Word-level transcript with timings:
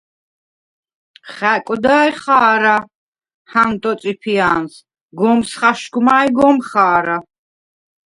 “ხა̈კვდა̄-ჲ 1.33 2.13
ხა̄რა! 2.21 2.77
ჰანტო 3.51 3.91
წიფია̄ნს 4.01 4.73
გომს 5.19 5.51
ხაშგვმა 5.59 6.15
ი 6.25 6.27
გომ 6.37 6.57
ხა̄რა!” 6.69 7.17